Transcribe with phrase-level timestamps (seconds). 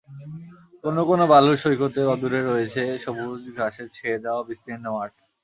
[0.83, 5.11] কোনো কোনো বালুর সৈকতের অদূরে রয়েছে সবুজ ঘাসে ছেয়ে যাওয়া বিস্তীর্ণ মাঠ।